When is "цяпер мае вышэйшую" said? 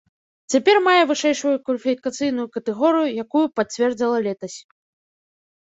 0.53-1.53